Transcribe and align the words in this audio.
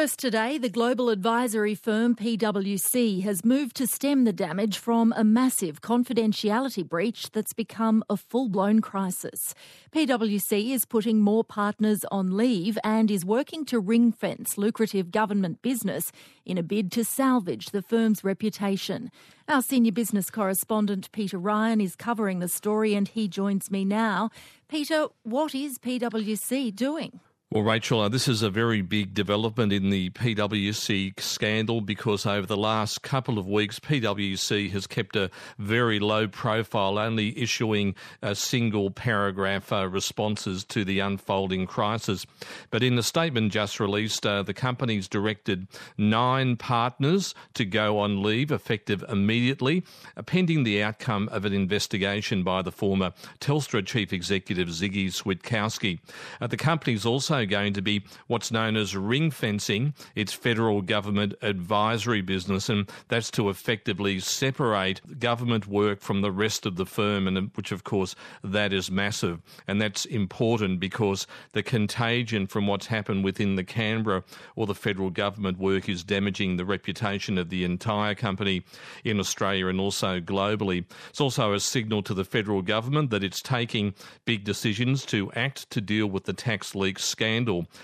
First 0.00 0.18
today, 0.18 0.56
the 0.56 0.70
global 0.70 1.10
advisory 1.10 1.74
firm 1.74 2.16
PwC 2.16 3.22
has 3.22 3.44
moved 3.44 3.76
to 3.76 3.86
stem 3.86 4.24
the 4.24 4.32
damage 4.32 4.78
from 4.78 5.12
a 5.14 5.22
massive 5.22 5.82
confidentiality 5.82 6.88
breach 6.88 7.30
that's 7.32 7.52
become 7.52 8.02
a 8.08 8.16
full 8.16 8.48
blown 8.48 8.80
crisis. 8.80 9.54
PwC 9.92 10.70
is 10.70 10.86
putting 10.86 11.20
more 11.20 11.44
partners 11.44 12.02
on 12.10 12.34
leave 12.34 12.78
and 12.82 13.10
is 13.10 13.26
working 13.26 13.66
to 13.66 13.78
ring 13.78 14.10
fence 14.10 14.56
lucrative 14.56 15.10
government 15.10 15.60
business 15.60 16.12
in 16.46 16.56
a 16.56 16.62
bid 16.62 16.90
to 16.92 17.04
salvage 17.04 17.66
the 17.66 17.82
firm's 17.82 18.24
reputation. 18.24 19.10
Our 19.48 19.60
senior 19.60 19.92
business 19.92 20.30
correspondent 20.30 21.12
Peter 21.12 21.36
Ryan 21.36 21.82
is 21.82 21.94
covering 21.94 22.38
the 22.38 22.48
story 22.48 22.94
and 22.94 23.06
he 23.06 23.28
joins 23.28 23.70
me 23.70 23.84
now. 23.84 24.30
Peter, 24.66 25.08
what 25.24 25.54
is 25.54 25.78
PwC 25.78 26.74
doing? 26.74 27.20
Well, 27.52 27.64
Rachel, 27.64 28.02
uh, 28.02 28.08
this 28.08 28.28
is 28.28 28.42
a 28.42 28.48
very 28.48 28.80
big 28.80 29.12
development 29.12 29.72
in 29.72 29.90
the 29.90 30.10
PwC 30.10 31.18
scandal 31.18 31.80
because 31.80 32.24
over 32.24 32.46
the 32.46 32.56
last 32.56 33.02
couple 33.02 33.40
of 33.40 33.48
weeks, 33.48 33.80
PwC 33.80 34.70
has 34.70 34.86
kept 34.86 35.16
a 35.16 35.32
very 35.58 35.98
low 35.98 36.28
profile, 36.28 36.96
only 36.96 37.36
issuing 37.36 37.96
a 38.22 38.36
single 38.36 38.92
paragraph 38.92 39.72
uh, 39.72 39.88
responses 39.88 40.62
to 40.66 40.84
the 40.84 41.00
unfolding 41.00 41.66
crisis. 41.66 42.24
But 42.70 42.84
in 42.84 42.94
the 42.94 43.02
statement 43.02 43.50
just 43.50 43.80
released, 43.80 44.24
uh, 44.24 44.44
the 44.44 44.54
company's 44.54 45.08
directed 45.08 45.66
nine 45.98 46.56
partners 46.56 47.34
to 47.54 47.64
go 47.64 47.98
on 47.98 48.22
leave 48.22 48.52
effective 48.52 49.04
immediately, 49.08 49.82
uh, 50.16 50.22
pending 50.22 50.62
the 50.62 50.84
outcome 50.84 51.28
of 51.32 51.44
an 51.44 51.52
investigation 51.52 52.44
by 52.44 52.62
the 52.62 52.70
former 52.70 53.12
Telstra 53.40 53.84
chief 53.84 54.12
executive 54.12 54.68
Ziggy 54.68 55.08
Switkowski. 55.08 55.98
Uh, 56.40 56.46
the 56.46 56.56
company's 56.56 57.04
also 57.04 57.39
going 57.46 57.72
to 57.74 57.82
be 57.82 58.04
what's 58.26 58.50
known 58.50 58.76
as 58.76 58.96
ring 58.96 59.30
fencing 59.30 59.94
its 60.14 60.32
federal 60.32 60.82
government 60.82 61.34
advisory 61.42 62.20
business, 62.20 62.68
and 62.68 62.90
that's 63.08 63.30
to 63.32 63.48
effectively 63.48 64.20
separate 64.20 65.00
government 65.18 65.66
work 65.66 66.00
from 66.00 66.20
the 66.20 66.32
rest 66.32 66.66
of 66.66 66.76
the 66.76 66.86
firm, 66.86 67.26
and 67.26 67.50
which 67.54 67.72
of 67.72 67.84
course 67.84 68.14
that 68.42 68.72
is 68.72 68.90
massive, 68.90 69.40
and 69.66 69.80
that's 69.80 70.04
important 70.06 70.80
because 70.80 71.26
the 71.52 71.62
contagion 71.62 72.46
from 72.46 72.66
what's 72.66 72.86
happened 72.86 73.24
within 73.24 73.56
the 73.56 73.64
Canberra 73.64 74.24
or 74.56 74.66
the 74.66 74.74
federal 74.74 75.10
government 75.10 75.58
work 75.58 75.88
is 75.88 76.04
damaging 76.04 76.56
the 76.56 76.64
reputation 76.64 77.38
of 77.38 77.50
the 77.50 77.64
entire 77.64 78.14
company 78.14 78.62
in 79.04 79.18
Australia 79.18 79.66
and 79.66 79.80
also 79.80 80.20
globally. 80.20 80.84
It's 81.08 81.20
also 81.20 81.52
a 81.52 81.60
signal 81.60 82.02
to 82.04 82.14
the 82.14 82.24
federal 82.24 82.62
government 82.62 83.10
that 83.10 83.24
it's 83.24 83.42
taking 83.42 83.94
big 84.24 84.44
decisions 84.44 85.04
to 85.06 85.30
act 85.32 85.70
to 85.70 85.80
deal 85.80 86.06
with 86.06 86.24
the 86.24 86.32
tax 86.32 86.74
leak 86.74 86.98
scandal 86.98 87.29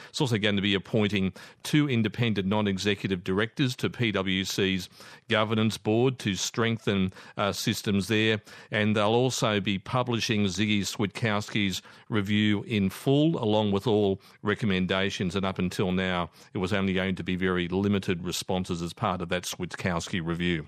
It's 0.08 0.20
also 0.20 0.38
going 0.38 0.56
to 0.56 0.62
be 0.62 0.74
appointing 0.74 1.32
two 1.62 1.88
independent 1.88 2.48
non 2.48 2.66
executive 2.66 3.24
directors 3.24 3.74
to 3.76 3.90
PwC's 3.90 4.88
governance 5.28 5.78
board 5.78 6.18
to 6.20 6.34
strengthen 6.34 7.12
uh, 7.36 7.52
systems 7.52 8.08
there. 8.08 8.40
And 8.70 8.96
they'll 8.96 9.06
also 9.06 9.60
be 9.60 9.78
publishing 9.78 10.44
Ziggy 10.44 10.80
Switkowski's 10.80 11.82
review 12.08 12.62
in 12.64 12.90
full, 12.90 13.42
along 13.42 13.72
with 13.72 13.86
all 13.86 14.20
recommendations. 14.42 15.36
And 15.36 15.44
up 15.46 15.58
until 15.58 15.92
now, 15.92 16.30
it 16.54 16.58
was 16.58 16.72
only 16.72 16.92
going 16.92 17.14
to 17.16 17.24
be 17.24 17.36
very 17.36 17.68
limited 17.68 18.24
responses 18.24 18.82
as 18.82 18.92
part 18.92 19.20
of 19.20 19.28
that 19.30 19.44
Switkowski 19.44 20.24
review. 20.24 20.66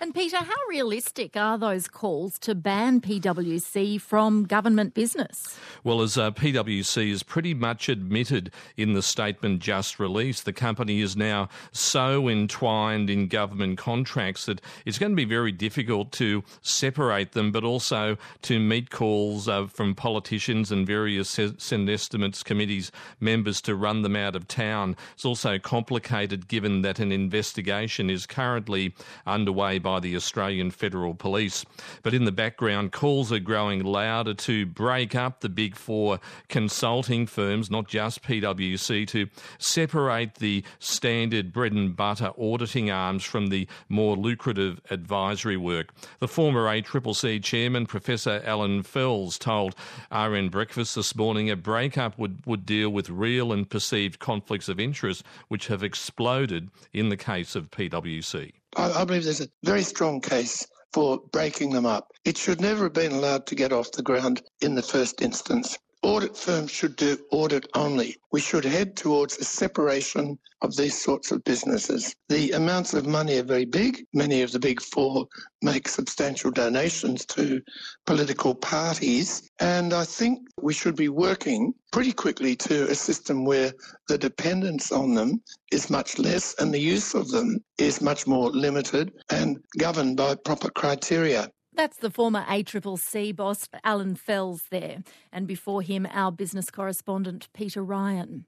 And 0.00 0.14
Peter, 0.14 0.36
how 0.36 0.54
realistic 0.70 1.36
are 1.36 1.58
those 1.58 1.88
calls 1.88 2.38
to 2.40 2.54
ban 2.54 3.00
PwC 3.00 4.00
from 4.00 4.44
government 4.44 4.94
business? 4.94 5.58
Well, 5.82 6.02
as 6.02 6.16
uh, 6.16 6.30
PwC 6.30 7.10
has 7.10 7.24
pretty 7.24 7.52
much 7.52 7.88
admitted 7.88 8.52
in 8.76 8.92
the 8.92 9.02
statement 9.02 9.60
just 9.60 9.98
released, 9.98 10.44
the 10.44 10.52
company 10.52 11.00
is 11.00 11.16
now 11.16 11.48
so 11.72 12.28
entwined 12.28 13.10
in 13.10 13.26
government 13.26 13.78
contracts 13.78 14.46
that 14.46 14.60
it's 14.86 14.98
going 14.98 15.10
to 15.10 15.16
be 15.16 15.24
very 15.24 15.50
difficult 15.50 16.12
to 16.12 16.44
separate 16.62 17.32
them, 17.32 17.50
but 17.50 17.64
also 17.64 18.16
to 18.42 18.60
meet 18.60 18.90
calls 18.90 19.48
uh, 19.48 19.66
from 19.66 19.96
politicians 19.96 20.70
and 20.70 20.86
various 20.86 21.28
Senate 21.28 21.92
estimates 21.92 22.44
committees 22.44 22.92
members 23.18 23.60
to 23.62 23.74
run 23.74 24.02
them 24.02 24.14
out 24.14 24.36
of 24.36 24.46
town. 24.46 24.96
It's 25.14 25.24
also 25.24 25.58
complicated 25.58 26.46
given 26.46 26.82
that 26.82 27.00
an 27.00 27.10
investigation 27.10 28.10
is 28.10 28.26
currently 28.26 28.94
underway 29.26 29.80
by 29.88 29.98
the 29.98 30.14
Australian 30.16 30.70
Federal 30.70 31.14
Police. 31.14 31.64
But 32.02 32.12
in 32.12 32.26
the 32.26 32.30
background, 32.30 32.92
calls 32.92 33.32
are 33.32 33.38
growing 33.38 33.82
louder 33.82 34.34
to 34.34 34.66
break 34.66 35.14
up 35.14 35.40
the 35.40 35.48
big 35.48 35.76
four 35.76 36.20
consulting 36.50 37.26
firms, 37.26 37.70
not 37.70 37.88
just 37.88 38.22
PwC, 38.22 39.06
to 39.08 39.28
separate 39.56 40.34
the 40.34 40.62
standard 40.78 41.54
bread 41.54 41.72
and 41.72 41.96
butter 41.96 42.32
auditing 42.38 42.90
arms 42.90 43.24
from 43.24 43.46
the 43.46 43.66
more 43.88 44.14
lucrative 44.14 44.78
advisory 44.90 45.56
work. 45.56 45.94
The 46.18 46.28
former 46.28 46.66
ACCC 46.66 47.42
chairman, 47.42 47.86
Professor 47.86 48.42
Alan 48.44 48.82
Fels, 48.82 49.38
told 49.38 49.74
RN 50.12 50.50
Breakfast 50.50 50.96
this 50.96 51.16
morning 51.16 51.48
a 51.48 51.56
breakup 51.56 52.18
would, 52.18 52.44
would 52.44 52.66
deal 52.66 52.90
with 52.90 53.08
real 53.08 53.54
and 53.54 53.66
perceived 53.66 54.18
conflicts 54.18 54.68
of 54.68 54.78
interest, 54.78 55.24
which 55.48 55.68
have 55.68 55.82
exploded 55.82 56.68
in 56.92 57.08
the 57.08 57.16
case 57.16 57.56
of 57.56 57.70
PwC. 57.70 58.52
I, 58.76 58.92
I 58.92 59.04
believe 59.04 59.24
there's 59.24 59.40
a 59.40 59.48
very 59.64 59.82
strong 59.82 60.20
case 60.20 60.66
for 60.92 61.18
breaking 61.32 61.70
them 61.70 61.86
up. 61.86 62.12
It 62.24 62.38
should 62.38 62.60
never 62.60 62.84
have 62.84 62.92
been 62.92 63.12
allowed 63.12 63.46
to 63.48 63.54
get 63.54 63.72
off 63.72 63.92
the 63.92 64.02
ground 64.02 64.42
in 64.60 64.74
the 64.74 64.82
first 64.82 65.22
instance. 65.22 65.78
Audit 66.02 66.36
firms 66.36 66.70
should 66.70 66.94
do 66.94 67.18
audit 67.32 67.66
only. 67.74 68.16
We 68.30 68.40
should 68.40 68.64
head 68.64 68.96
towards 68.96 69.36
a 69.38 69.44
separation 69.44 70.38
of 70.62 70.76
these 70.76 70.96
sorts 70.96 71.32
of 71.32 71.42
businesses. 71.42 72.14
The 72.28 72.52
amounts 72.52 72.94
of 72.94 73.06
money 73.06 73.38
are 73.38 73.42
very 73.42 73.64
big. 73.64 74.06
Many 74.12 74.42
of 74.42 74.52
the 74.52 74.60
big 74.60 74.80
four 74.80 75.26
make 75.60 75.88
substantial 75.88 76.52
donations 76.52 77.26
to 77.26 77.60
political 78.06 78.54
parties. 78.54 79.50
And 79.58 79.92
I 79.92 80.04
think 80.04 80.38
we 80.62 80.72
should 80.72 80.94
be 80.94 81.08
working 81.08 81.74
pretty 81.92 82.12
quickly 82.12 82.54
to 82.56 82.88
a 82.88 82.94
system 82.94 83.44
where 83.44 83.72
the 84.06 84.18
dependence 84.18 84.92
on 84.92 85.14
them 85.14 85.42
is 85.72 85.90
much 85.90 86.18
less 86.18 86.54
and 86.60 86.72
the 86.72 86.78
use 86.78 87.14
of 87.14 87.28
them 87.30 87.58
is 87.76 88.00
much 88.00 88.26
more 88.26 88.50
limited 88.50 89.12
and 89.30 89.58
governed 89.78 90.16
by 90.16 90.36
proper 90.36 90.70
criteria. 90.70 91.50
That's 91.78 91.98
the 91.98 92.10
former 92.10 92.42
ACCC 92.42 93.36
boss, 93.36 93.68
Alan 93.84 94.16
Fels, 94.16 94.64
there. 94.68 95.04
And 95.32 95.46
before 95.46 95.80
him, 95.80 96.08
our 96.10 96.32
business 96.32 96.70
correspondent, 96.72 97.46
Peter 97.54 97.84
Ryan. 97.84 98.46